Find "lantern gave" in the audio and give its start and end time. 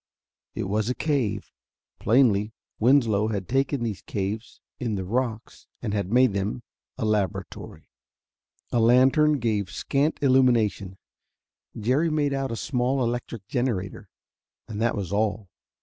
8.79-9.69